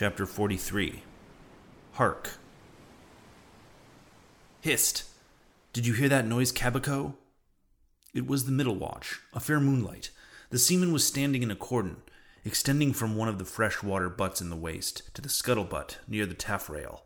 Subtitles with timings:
[0.00, 1.02] Chapter 43
[1.92, 2.38] Hark.
[4.62, 5.04] Hist!
[5.74, 7.16] Did you hear that noise, Cabaco?
[8.14, 10.08] It was the middle watch, a fair moonlight.
[10.48, 11.98] The seaman was standing in a cordon,
[12.46, 16.24] extending from one of the fresh water butts in the waist to the scuttlebutt near
[16.24, 17.04] the taffrail.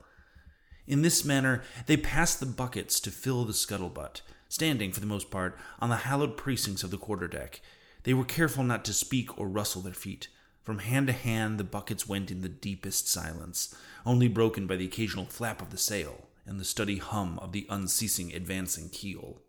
[0.86, 5.32] In this manner, they passed the buckets to fill the scuttlebutt, standing, for the most
[5.32, 7.60] part, on the hallowed precincts of the quarterdeck.
[8.04, 10.28] They were careful not to speak or rustle their feet.
[10.64, 13.74] From hand to hand, the buckets went in the deepest silence,
[14.06, 17.66] only broken by the occasional flap of the sail and the steady hum of the
[17.68, 19.42] unceasing advancing keel.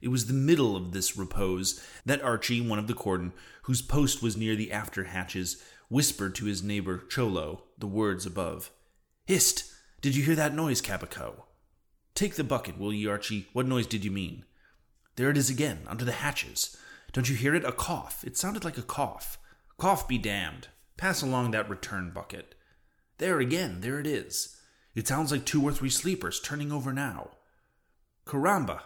[0.00, 3.34] It was the middle of this repose that Archy, one of the cordon,
[3.64, 8.70] whose post was near the after hatches, whispered to his neighbor Cholo the words above.
[9.26, 9.70] Hist!
[10.00, 11.44] Did you hear that noise, Cabaco?
[12.14, 13.48] Take the bucket, will ye, Archy?
[13.52, 14.44] What noise did you mean?
[15.16, 16.76] There it is again, under the hatches.
[17.12, 17.64] Don't you hear it?
[17.64, 18.24] A cough.
[18.26, 19.38] It sounded like a cough.
[19.78, 20.68] Cough be damned.
[20.96, 22.54] Pass along that return bucket.
[23.18, 24.56] There again, there it is.
[24.94, 27.30] It sounds like two or three sleepers turning over now.
[28.26, 28.82] Caramba!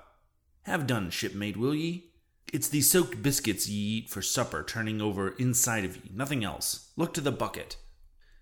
[0.62, 2.10] Have done, shipmate, will ye?
[2.52, 6.92] It's the soaked biscuits ye eat for supper turning over inside of ye, nothing else.
[6.96, 7.76] Look to the bucket.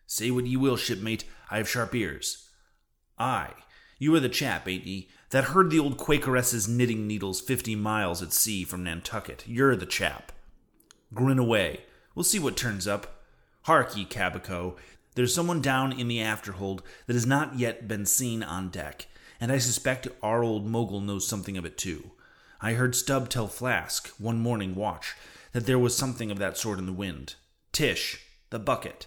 [0.07, 2.49] Say what ye will, shipmate, I have sharp ears.
[3.19, 3.55] Aye,
[3.99, 8.23] you are the chap, ain't ye, that heard the old Quakeress's knitting needles fifty miles
[8.23, 9.45] at sea from Nantucket.
[9.47, 10.33] You're the chap.
[11.13, 11.81] Grin away.
[12.15, 13.23] We'll see what turns up.
[13.63, 14.77] Hark ye, Cabaco,
[15.15, 19.07] there's someone down in the afterhold that has not yet been seen on deck,
[19.41, 22.11] and I suspect our old mogul knows something of it too.
[22.61, 25.15] I heard Stubb tell Flask, one morning watch,
[25.53, 27.35] that there was something of that sort in the wind.
[27.73, 29.07] Tish, the bucket.